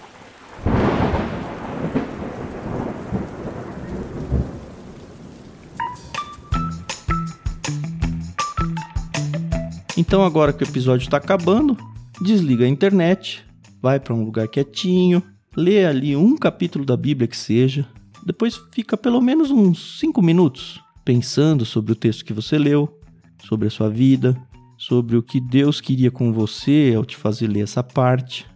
Então, 9.98 10.22
agora 10.22 10.52
que 10.52 10.62
o 10.62 10.68
episódio 10.68 11.02
está 11.02 11.16
acabando, 11.16 11.76
desliga 12.22 12.64
a 12.64 12.68
internet, 12.68 13.44
vai 13.82 13.98
para 13.98 14.14
um 14.14 14.22
lugar 14.24 14.46
quietinho, 14.46 15.20
lê 15.56 15.84
ali 15.84 16.14
um 16.14 16.36
capítulo 16.36 16.84
da 16.84 16.96
Bíblia 16.96 17.26
que 17.26 17.36
seja, 17.36 17.84
depois 18.24 18.60
fica 18.72 18.96
pelo 18.96 19.20
menos 19.20 19.50
uns 19.50 19.98
5 19.98 20.22
minutos 20.22 20.80
pensando 21.04 21.64
sobre 21.64 21.90
o 21.90 21.96
texto 21.96 22.24
que 22.24 22.32
você 22.32 22.56
leu, 22.56 22.96
sobre 23.44 23.66
a 23.66 23.70
sua 23.72 23.90
vida, 23.90 24.40
sobre 24.76 25.16
o 25.16 25.22
que 25.22 25.40
Deus 25.40 25.80
queria 25.80 26.12
com 26.12 26.32
você 26.32 26.94
ao 26.96 27.04
te 27.04 27.16
fazer 27.16 27.48
ler 27.48 27.64
essa 27.64 27.82
parte. 27.82 28.46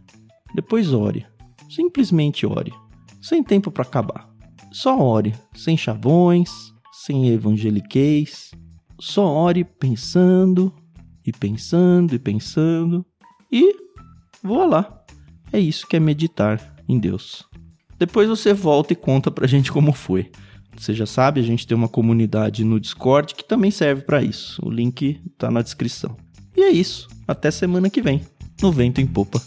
Depois 0.54 0.92
ore, 0.92 1.26
simplesmente 1.68 2.46
ore, 2.46 2.72
sem 3.20 3.42
tempo 3.42 3.68
para 3.68 3.82
acabar. 3.82 4.30
Só 4.70 4.96
ore, 4.96 5.34
sem 5.56 5.76
chavões, 5.76 6.72
sem 6.92 7.30
evangeliquez. 7.30 8.52
Só 9.00 9.26
ore 9.26 9.64
pensando 9.64 10.72
e 11.26 11.32
pensando 11.32 12.14
e 12.14 12.18
pensando 12.18 13.04
e 13.50 13.74
voa 14.42 14.66
lá. 14.66 15.04
É 15.52 15.58
isso 15.58 15.86
que 15.86 15.96
é 15.96 16.00
meditar 16.00 16.74
em 16.88 16.98
Deus. 16.98 17.44
Depois 17.98 18.28
você 18.28 18.52
volta 18.52 18.92
e 18.92 18.96
conta 18.96 19.30
pra 19.30 19.46
gente 19.46 19.70
como 19.70 19.92
foi. 19.92 20.30
Você 20.76 20.94
já 20.94 21.06
sabe, 21.06 21.40
a 21.40 21.42
gente 21.42 21.66
tem 21.66 21.76
uma 21.76 21.88
comunidade 21.88 22.64
no 22.64 22.80
Discord 22.80 23.34
que 23.34 23.44
também 23.44 23.70
serve 23.70 24.02
para 24.02 24.22
isso. 24.22 24.60
O 24.64 24.70
link 24.70 25.20
tá 25.36 25.50
na 25.50 25.62
descrição. 25.62 26.16
E 26.56 26.62
é 26.62 26.70
isso. 26.70 27.08
Até 27.28 27.50
semana 27.50 27.90
que 27.90 28.02
vem, 28.02 28.22
no 28.60 28.72
Vento 28.72 29.00
em 29.00 29.06
Popa. 29.06 29.40